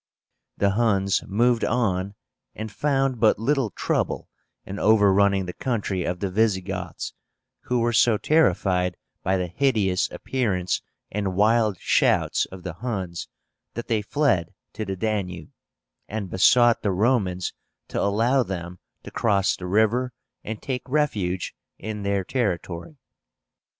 The 0.57 0.71
Huns 0.71 1.21
moved 1.27 1.63
on, 1.63 2.15
and 2.55 2.71
found 2.71 3.19
but 3.19 3.37
little 3.37 3.69
trouble 3.69 4.29
in 4.65 4.79
overrunning 4.79 5.45
the 5.45 5.53
country 5.53 6.05
of 6.05 6.21
the 6.21 6.31
Visigoths, 6.31 7.13
who 7.65 7.81
were 7.81 7.93
so 7.93 8.17
terrified 8.17 8.97
by 9.21 9.37
the 9.37 9.45
hideous 9.45 10.09
appearance 10.09 10.81
and 11.11 11.35
wild 11.35 11.77
shouts 11.79 12.45
of 12.47 12.63
the 12.63 12.73
Huns 12.73 13.27
that 13.75 13.89
they 13.89 14.01
fled 14.01 14.55
to 14.73 14.85
the 14.85 14.95
Danube, 14.95 15.51
and 16.07 16.31
besought 16.31 16.81
the 16.81 16.89
Romans 16.91 17.53
to 17.89 18.01
allow 18.01 18.41
them 18.41 18.79
to 19.03 19.11
cross 19.11 19.55
the 19.55 19.67
river 19.67 20.13
and 20.43 20.59
take 20.63 20.81
refuge 20.89 21.53
in 21.77 22.01
their 22.01 22.23
territory. 22.23 22.97